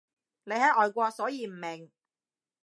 [0.45, 1.91] 你喺外國所以唔明